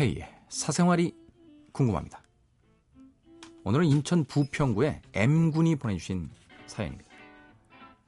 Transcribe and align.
K의 0.00 0.26
사생활이 0.48 1.14
궁금합니다. 1.72 2.22
오늘은 3.64 3.84
인천 3.84 4.24
부평구의 4.24 5.02
M군이 5.12 5.76
보내주신 5.76 6.30
사연입니다. 6.66 7.10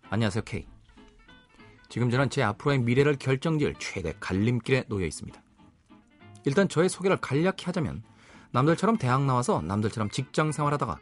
안녕하세요, 0.08 0.42
K. 0.44 0.66
지금 1.90 2.08
저는 2.08 2.30
제 2.30 2.42
앞으로의 2.42 2.78
미래를 2.78 3.16
결정지을 3.16 3.74
최대 3.78 4.14
갈림길에 4.20 4.84
놓여 4.88 5.04
있습니다. 5.04 5.38
일단 6.46 6.66
저의 6.66 6.88
소개를 6.88 7.18
간략히 7.18 7.66
하자면 7.66 8.02
남들처럼 8.52 8.96
대학 8.96 9.22
나와서 9.26 9.60
남들처럼 9.60 10.08
직장 10.08 10.50
생활하다가 10.50 10.98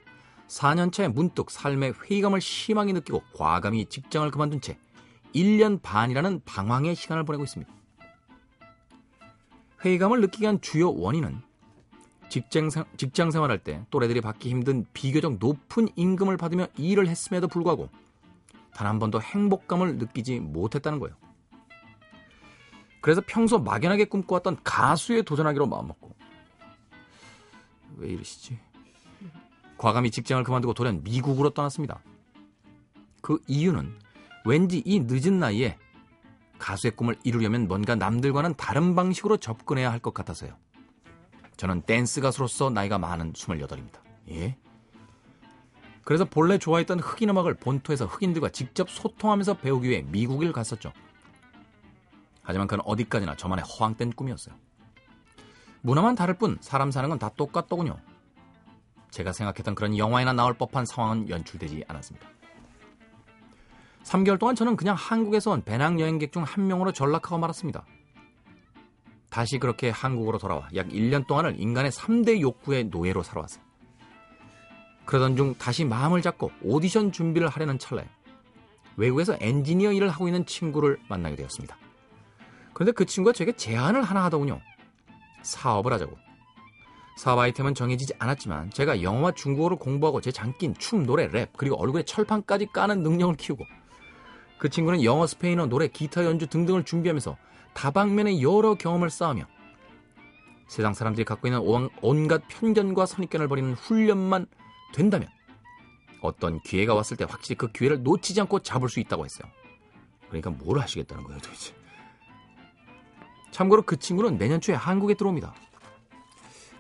4년차에 0.48 1.12
문득 1.12 1.52
삶의 1.52 1.94
회의감을 2.02 2.40
심하게 2.40 2.94
느끼고 2.94 3.22
과감히 3.36 3.86
직장을 3.86 4.28
그만둔 4.32 4.60
채 4.60 4.76
1년 5.36 5.80
반이라는 5.82 6.40
방황의 6.44 6.96
시간을 6.96 7.24
보내고 7.24 7.44
있습니다. 7.44 7.79
회의감을 9.84 10.20
느끼게 10.20 10.46
한 10.46 10.60
주요 10.60 10.92
원인은 10.92 11.40
직장, 12.28 12.68
직장 12.96 13.30
생활할 13.30 13.58
때 13.58 13.84
또래들이 13.90 14.20
받기 14.20 14.48
힘든 14.48 14.86
비교적 14.92 15.38
높은 15.38 15.88
임금을 15.96 16.36
받으며 16.36 16.68
일을 16.76 17.08
했음에도 17.08 17.48
불구하고 17.48 17.88
단 18.72 18.86
한 18.86 18.98
번도 18.98 19.20
행복감을 19.20 19.96
느끼지 19.96 20.40
못했다는 20.40 21.00
거예요. 21.00 21.14
그래서 23.00 23.22
평소 23.26 23.58
막연하게 23.58 24.06
꿈꿔왔던 24.06 24.58
가수에 24.62 25.22
도전하기로 25.22 25.66
마음먹고 25.66 26.14
왜 27.96 28.08
이러시지? 28.10 28.58
과감히 29.76 30.10
직장을 30.10 30.42
그만두고 30.44 30.74
돌연 30.74 31.02
미국으로 31.02 31.50
떠났습니다. 31.50 32.00
그 33.22 33.38
이유는 33.46 33.92
왠지 34.44 34.82
이 34.84 35.00
늦은 35.00 35.38
나이에 35.38 35.78
가수의 36.60 36.92
꿈을 36.92 37.16
이루려면 37.24 37.66
뭔가 37.66 37.96
남들과는 37.96 38.54
다른 38.54 38.94
방식으로 38.94 39.38
접근해야 39.38 39.90
할 39.90 39.98
것 40.00 40.14
같아서요. 40.14 40.56
저는 41.56 41.82
댄스 41.82 42.20
가수로서 42.20 42.70
나이가 42.70 42.98
많은 42.98 43.32
28입니다. 43.32 44.00
예? 44.30 44.56
그래서 46.04 46.24
본래 46.24 46.56
좋아했던 46.58 47.00
흑인 47.00 47.28
음악을 47.30 47.54
본토에서 47.54 48.06
흑인들과 48.06 48.48
직접 48.50 48.88
소통하면서 48.88 49.54
배우기 49.58 49.88
위해 49.88 50.02
미국을 50.02 50.52
갔었죠. 50.52 50.92
하지만 52.42 52.66
그건 52.66 52.84
어디까지나 52.86 53.36
저만의 53.36 53.64
허황된 53.64 54.12
꿈이었어요. 54.12 54.54
문화만 55.82 56.14
다를 56.14 56.34
뿐 56.34 56.58
사람 56.60 56.90
사는 56.90 57.08
건 57.08 57.18
다 57.18 57.28
똑같더군요. 57.36 57.98
제가 59.10 59.32
생각했던 59.32 59.74
그런 59.74 59.98
영화에나 59.98 60.32
나올 60.32 60.54
법한 60.54 60.86
상황은 60.86 61.28
연출되지 61.28 61.84
않았습니다. 61.88 62.28
3개월 64.10 64.38
동안 64.40 64.56
저는 64.56 64.76
그냥 64.76 64.96
한국에서 64.98 65.52
온 65.52 65.62
배낭 65.62 66.00
여행객 66.00 66.32
중 66.32 66.42
한 66.42 66.66
명으로 66.66 66.92
전락하고 66.92 67.38
말았습니다. 67.38 67.84
다시 69.28 69.58
그렇게 69.58 69.90
한국으로 69.90 70.38
돌아와 70.38 70.68
약 70.74 70.88
1년 70.88 71.26
동안을 71.28 71.60
인간의 71.60 71.92
3대 71.92 72.40
욕구의 72.40 72.84
노예로 72.84 73.22
살아왔어요. 73.22 73.62
그러던 75.04 75.36
중 75.36 75.54
다시 75.54 75.84
마음을 75.84 76.22
잡고 76.22 76.50
오디션 76.62 77.12
준비를 77.12 77.48
하려는 77.48 77.78
찰나에 77.78 78.08
외국에서 78.96 79.36
엔지니어 79.40 79.92
일을 79.92 80.08
하고 80.08 80.26
있는 80.26 80.44
친구를 80.44 80.98
만나게 81.08 81.36
되었습니다. 81.36 81.78
그런데 82.72 82.92
그 82.92 83.04
친구가 83.04 83.32
제게 83.32 83.52
제안을 83.52 84.02
하나 84.02 84.24
하더군요. 84.24 84.60
사업을 85.42 85.92
하자고. 85.92 86.16
사업 87.16 87.38
아이템은 87.38 87.74
정해지지 87.74 88.14
않았지만 88.18 88.70
제가 88.70 89.02
영어와 89.02 89.32
중국어를 89.32 89.76
공부하고 89.76 90.20
제 90.20 90.32
장기인 90.32 90.74
춤, 90.78 91.04
노래, 91.04 91.28
랩 91.28 91.50
그리고 91.56 91.76
얼굴에 91.76 92.02
철판까지 92.02 92.66
까는 92.72 93.02
능력을 93.02 93.36
키우고 93.36 93.64
그 94.60 94.68
친구는 94.68 95.02
영어, 95.02 95.26
스페인어, 95.26 95.66
노래, 95.66 95.88
기타 95.88 96.26
연주 96.26 96.46
등등을 96.46 96.84
준비하면서 96.84 97.38
다방면의 97.72 98.42
여러 98.42 98.74
경험을 98.74 99.08
쌓으며 99.08 99.44
세상 100.68 100.92
사람들이 100.92 101.24
갖고 101.24 101.48
있는 101.48 101.62
온갖 102.02 102.42
편견과 102.46 103.06
선입견을 103.06 103.48
버리는 103.48 103.72
훈련만 103.72 104.46
된다면 104.92 105.28
어떤 106.20 106.60
기회가 106.60 106.94
왔을 106.94 107.16
때 107.16 107.24
확실히 107.24 107.56
그 107.56 107.72
기회를 107.72 108.02
놓치지 108.02 108.38
않고 108.42 108.58
잡을 108.58 108.90
수 108.90 109.00
있다고 109.00 109.24
했어요. 109.24 109.50
그러니까 110.28 110.50
뭘 110.50 110.78
하시겠다는 110.78 111.24
거예요, 111.24 111.40
도대체. 111.40 111.74
참고로 113.52 113.82
그 113.82 113.98
친구는 113.98 114.36
내년 114.36 114.60
초에 114.60 114.74
한국에 114.74 115.14
들어옵니다. 115.14 115.54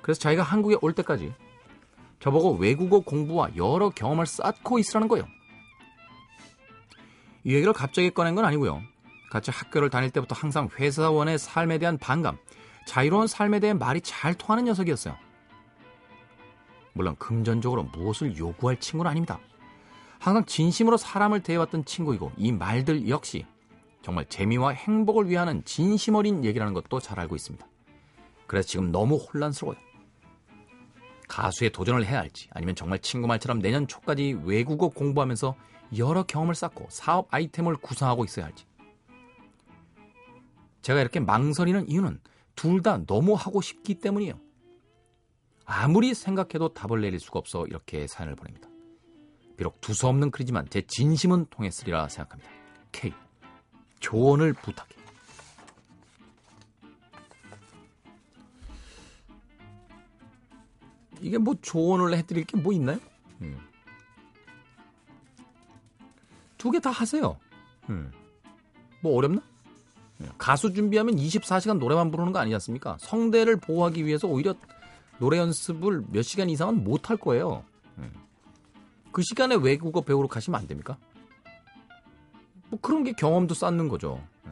그래서 0.02 0.20
자기가 0.20 0.42
한국에 0.42 0.76
올 0.82 0.92
때까지 0.92 1.32
저보고 2.20 2.56
외국어 2.56 3.00
공부와 3.00 3.56
여러 3.56 3.88
경험을 3.88 4.26
쌓고 4.26 4.78
있으라는 4.78 5.08
거예요. 5.08 5.26
이 7.44 7.54
얘기를 7.54 7.72
갑자기 7.72 8.10
꺼낸 8.10 8.34
건 8.34 8.44
아니고요. 8.44 8.82
같이 9.30 9.50
학교를 9.50 9.90
다닐 9.90 10.10
때부터 10.10 10.34
항상 10.34 10.68
회사원의 10.78 11.38
삶에 11.38 11.78
대한 11.78 11.98
반감, 11.98 12.36
자유로운 12.86 13.26
삶에 13.26 13.60
대해 13.60 13.72
말이 13.72 14.00
잘 14.00 14.34
통하는 14.34 14.64
녀석이었어요. 14.64 15.16
물론 16.92 17.16
금전적으로 17.16 17.84
무엇을 17.84 18.36
요구할 18.36 18.78
친구는 18.80 19.10
아닙니다. 19.10 19.38
항상 20.18 20.44
진심으로 20.44 20.96
사람을 20.96 21.42
대해왔던 21.42 21.84
친구이고 21.84 22.32
이 22.36 22.52
말들 22.52 23.08
역시 23.08 23.46
정말 24.02 24.26
재미와 24.26 24.70
행복을 24.70 25.28
위하는 25.28 25.64
진심 25.64 26.16
어린 26.16 26.44
얘기라는 26.44 26.74
것도 26.74 27.00
잘 27.00 27.20
알고 27.20 27.36
있습니다. 27.36 27.66
그래서 28.46 28.68
지금 28.68 28.90
너무 28.90 29.16
혼란스러워요. 29.16 29.78
가수에 31.30 31.68
도전을 31.68 32.04
해야 32.04 32.18
할지 32.18 32.48
아니면 32.50 32.74
정말 32.74 32.98
친구 32.98 33.28
말처럼 33.28 33.60
내년 33.60 33.86
초까지 33.86 34.40
외국어 34.44 34.88
공부하면서 34.88 35.54
여러 35.96 36.24
경험을 36.24 36.56
쌓고 36.56 36.88
사업 36.90 37.32
아이템을 37.32 37.76
구상하고 37.76 38.24
있어야 38.24 38.46
할지. 38.46 38.66
제가 40.82 41.00
이렇게 41.00 41.20
망설이는 41.20 41.88
이유는 41.88 42.20
둘 42.56 42.82
다 42.82 42.98
너무 43.06 43.34
하고 43.34 43.60
싶기 43.60 43.94
때문이에요. 43.94 44.34
아무리 45.64 46.14
생각해도 46.14 46.74
답을 46.74 47.00
내릴 47.00 47.20
수가 47.20 47.38
없어 47.38 47.64
이렇게 47.66 48.06
사연을 48.08 48.34
보냅니다. 48.34 48.68
비록 49.56 49.80
두서없는 49.80 50.32
글이지만 50.32 50.68
제 50.68 50.82
진심은 50.82 51.46
통했으리라 51.50 52.08
생각합니다. 52.08 52.50
K. 52.92 53.12
조언을 54.00 54.52
부탁해. 54.54 54.99
이게 61.20 61.38
뭐 61.38 61.54
조언을 61.60 62.14
해드릴 62.16 62.44
게 62.44 62.56
뭐 62.56 62.72
있나요? 62.72 62.98
음. 63.42 63.58
두개 66.58 66.80
다 66.80 66.90
하세요. 66.90 67.38
음. 67.88 68.10
뭐 69.02 69.16
어렵나? 69.16 69.40
예. 70.22 70.28
가수 70.36 70.72
준비하면 70.72 71.16
24시간 71.16 71.78
노래만 71.78 72.10
부르는 72.10 72.32
거 72.32 72.38
아니지 72.38 72.54
않습니까? 72.54 72.96
성대를 73.00 73.56
보호하기 73.56 74.04
위해서 74.04 74.28
오히려 74.28 74.54
노래 75.18 75.38
연습을 75.38 76.04
몇 76.10 76.22
시간 76.22 76.50
이상은 76.50 76.84
못 76.84 77.08
할 77.10 77.16
거예요. 77.16 77.64
음. 77.98 78.12
그 79.12 79.22
시간에 79.22 79.54
외국어 79.54 80.02
배우러 80.02 80.28
가시면 80.28 80.60
안 80.60 80.66
됩니까? 80.66 80.98
뭐 82.68 82.78
그런 82.80 83.02
게 83.04 83.12
경험도 83.12 83.54
쌓는 83.54 83.88
거죠. 83.88 84.22
예. 84.46 84.50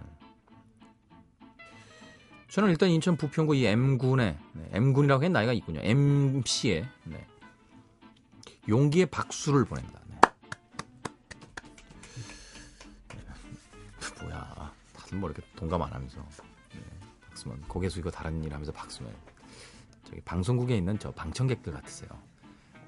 저는 2.49 2.71
일단 2.71 2.91
인천 2.91 3.17
부평구 3.17 3.55
이 3.55 3.67
M군에 3.67 4.39
네, 4.53 4.69
M군이라고 4.73 5.25
한 5.25 5.33
나이가 5.33 5.53
있군요. 5.53 5.81
MC에 5.83 6.87
네. 7.05 7.27
용기의 8.69 9.07
박수를 9.07 9.65
보냅니다. 9.65 9.99
박수는 15.09 15.21
뭐 15.21 15.31
이렇게 15.31 15.43
동감 15.57 15.83
안 15.83 15.93
하면서 15.93 16.19
네, 16.75 16.81
박수만 17.29 17.61
고개 17.63 17.89
숙이고 17.89 18.11
다른 18.11 18.45
일 18.45 18.53
하면서 18.53 18.71
박수면 18.73 19.13
저기 20.05 20.21
방송국에 20.21 20.77
있는 20.77 20.99
저 20.99 21.11
방청객들 21.13 21.73
같으세요. 21.73 22.11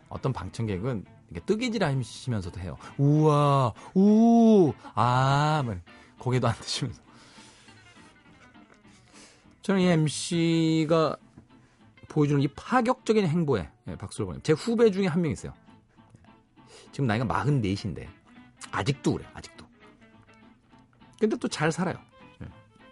어떤 0.09 0.33
방청객은 0.33 1.05
이렇게 1.31 1.47
뜨개질 1.47 1.85
하시면서도 1.85 2.61
해요. 2.61 2.77
우와, 2.99 3.73
우, 3.95 4.73
아, 4.95 5.63
막 5.65 5.79
고개도 6.19 6.49
안 6.49 6.55
드시면서. 6.57 7.03
저는 9.63 9.81
이 9.81 9.87
MC가 9.87 11.17
보여주는 12.09 12.41
이 12.43 12.49
파격적인 12.49 13.27
행보에 13.27 13.69
네, 13.85 13.97
박수를 13.97 14.27
보내요. 14.27 14.43
제 14.43 14.53
후배 14.53 14.91
중에 14.91 15.07
한 15.07 15.23
명 15.23 15.31
있어요. 15.33 15.53
지금 16.93 17.07
나이가 17.07 17.25
44인데 17.25 18.09
아직도 18.73 19.13
그래, 19.15 19.27
아직도. 19.35 19.65
근데 21.21 21.37
또 21.37 21.49
잘 21.49 21.71
살아요. 21.71 21.97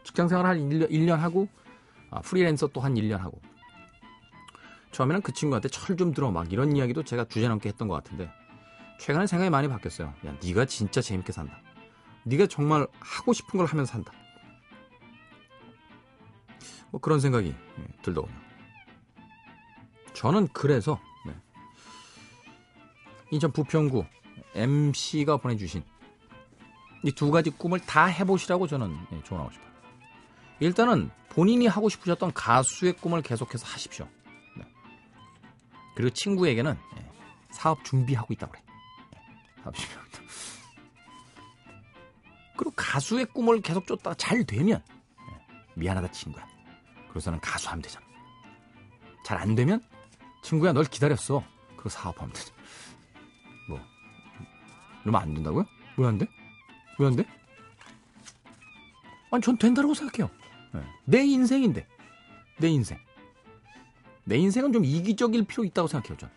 직장 0.05 0.29
생활 0.29 0.47
한 0.47 0.57
1년, 0.59 0.91
1년 0.91 1.17
하고 1.17 1.49
아, 2.11 2.21
프리랜서 2.21 2.67
또 2.69 2.81
한 2.81 2.95
1년 2.95 3.19
하고 3.19 3.41
처음에는 4.93 5.21
그 5.23 5.33
친구한테 5.33 5.69
철 5.69 5.97
좀 5.97 6.13
들어 6.15 6.31
막 6.31 6.51
이런 6.53 6.75
이야기도 6.77 7.03
제가 7.03 7.25
주제넘게 7.27 7.69
했던 7.69 7.89
것 7.89 7.95
같은데 7.97 8.31
최근에 9.01 9.27
생각이 9.27 9.51
많이 9.51 9.69
바뀌었어요. 9.69 10.15
야, 10.27 10.37
네가 10.43 10.65
진짜 10.67 11.01
재밌게 11.01 11.33
산다. 11.33 11.61
네가 12.25 12.47
정말 12.47 12.87
하고 13.01 13.33
싶은 13.33 13.59
걸 13.59 13.67
하면서 13.67 13.93
산다. 13.93 14.13
뭐 16.91 17.01
그런 17.01 17.21
생각이 17.21 17.49
예, 17.49 17.87
들더군요. 18.03 18.35
저는 20.15 20.49
그래서 20.49 21.01
네. 21.27 21.35
인천 23.31 23.53
부평구 23.53 24.05
MC가 24.55 25.37
보내주신 25.37 25.85
이 27.05 27.13
두 27.13 27.31
가지 27.31 27.51
꿈을 27.51 27.79
다 27.81 28.07
해보시라고 28.07 28.67
저는 28.67 28.97
예, 29.13 29.23
조언하고 29.23 29.53
싶어요. 29.53 29.69
일단은 30.61 31.11
본인이 31.29 31.67
하고 31.67 31.89
싶으셨던 31.89 32.33
가수의 32.33 32.95
꿈을 32.95 33.23
계속해서 33.23 33.67
하십시오. 33.67 34.09
네. 34.57 34.65
그리고 35.95 36.11
친구에게는 36.11 36.77
예, 36.97 37.11
사업 37.51 37.85
준비하고 37.85 38.33
있다고 38.33 38.53
그래. 38.53 38.63
예, 39.15 39.63
사업 39.63 39.75
준비하고 39.77 40.09
있다. 40.09 40.19
그리고 42.57 42.73
가수의 42.75 43.27
꿈을 43.27 43.61
계속 43.61 43.87
쫓다가 43.87 44.15
잘 44.17 44.43
되면 44.45 44.83
예, 44.89 45.47
미안하다 45.75 46.11
친구야. 46.11 46.45
그래서는 47.19 47.41
가수 47.41 47.69
하면 47.71 47.83
되잖아. 47.83 48.07
잘 49.25 49.39
안 49.39 49.55
되면 49.57 49.83
친구야 50.43 50.73
널 50.73 50.85
기다렸어. 50.85 51.43
그리고 51.75 51.89
사업하면 51.89 52.33
되잖아. 52.33 52.57
뭐 53.69 53.81
이러면 55.03 55.21
안 55.21 55.35
된다고요? 55.35 55.65
왜 55.97 56.07
안 56.07 56.17
돼? 56.19 56.27
왜 56.99 57.07
안 57.09 57.17
돼? 57.17 57.25
아니 59.33 59.43
전 59.43 59.59
된다고 59.59 59.93
생각해요. 59.95 60.31
네. 60.73 60.81
내 61.05 61.25
인생인데 61.25 61.87
내 62.59 62.69
인생 62.69 62.99
내 64.25 64.37
인생은 64.37 64.73
좀 64.73 64.85
이기적일 64.85 65.45
필요 65.47 65.65
있다고 65.65 65.89
생각해요 65.89 66.17
전 66.19 66.31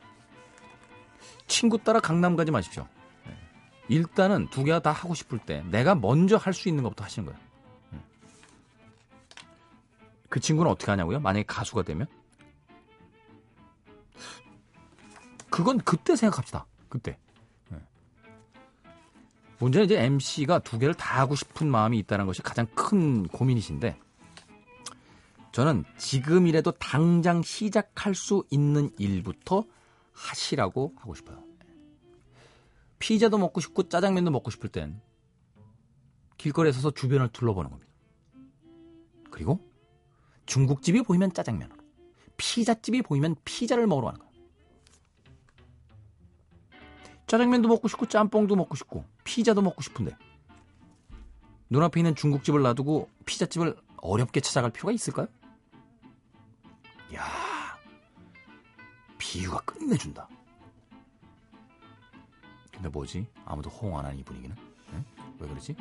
친구 1.47 1.77
따라 1.77 1.99
강남 1.99 2.35
가지 2.37 2.49
마십시오 2.51 2.87
네. 3.25 3.33
일단은 3.89 4.49
두 4.49 4.63
개가 4.63 4.79
다 4.79 4.91
하고 4.93 5.13
싶을 5.13 5.39
때 5.39 5.63
내가 5.69 5.95
먼저 5.95 6.37
할 6.37 6.53
수 6.53 6.69
있는 6.69 6.83
것부터 6.83 7.03
하시는 7.03 7.25
거예요 7.25 7.37
네. 7.39 7.50
그 10.31 10.39
친구는 10.39 10.71
어떻게 10.71 10.89
하냐고요? 10.89 11.19
만약에 11.19 11.43
가수가 11.45 11.83
되면? 11.83 12.07
그건 15.49 15.77
그때 15.79 16.15
생각합시다. 16.15 16.65
그때. 16.87 17.19
문제는 19.59 19.85
이제 19.85 20.01
MC가 20.01 20.59
두 20.59 20.79
개를 20.79 20.95
다 20.95 21.19
하고 21.19 21.35
싶은 21.35 21.69
마음이 21.69 21.99
있다는 21.99 22.25
것이 22.25 22.41
가장 22.41 22.65
큰 22.73 23.27
고민이신데 23.27 23.99
저는 25.51 25.83
지금이라도 25.97 26.71
당장 26.79 27.43
시작할 27.43 28.15
수 28.15 28.45
있는 28.49 28.89
일부터 28.97 29.65
하시라고 30.13 30.93
하고 30.95 31.13
싶어요. 31.13 31.43
피자도 32.99 33.37
먹고 33.37 33.59
싶고 33.59 33.89
짜장면도 33.89 34.31
먹고 34.31 34.49
싶을 34.49 34.69
땐 34.69 35.01
길거리에 36.37 36.71
서서 36.71 36.91
주변을 36.91 37.27
둘러보는 37.33 37.69
겁니다. 37.69 37.91
그리고 39.29 39.70
중국집이 40.51 41.03
보이면 41.03 41.31
짜장면으로, 41.31 41.77
피자집이 42.35 43.03
보이면 43.03 43.37
피자를 43.45 43.87
먹으러 43.87 44.07
가는 44.07 44.19
거예요. 44.19 44.33
짜장면도 47.25 47.69
먹고 47.69 47.87
싶고 47.87 48.05
짬뽕도 48.07 48.57
먹고 48.57 48.75
싶고 48.75 49.05
피자도 49.23 49.61
먹고 49.61 49.81
싶은데 49.81 50.13
눈앞에 51.69 52.01
있는 52.01 52.15
중국집을 52.15 52.61
놔두고 52.63 53.07
피자집을 53.25 53.77
어렵게 53.95 54.41
찾아갈 54.41 54.71
필요가 54.71 54.91
있을까요? 54.91 55.27
야 57.15 57.25
비유가 59.17 59.61
끝내준다. 59.61 60.27
근데 62.73 62.89
뭐지? 62.89 63.25
아무도 63.45 63.69
호응 63.69 63.97
안 63.97 64.03
하는 64.03 64.19
이 64.19 64.23
분위기는? 64.23 64.53
응? 64.91 65.05
왜 65.39 65.47
그러지? 65.47 65.77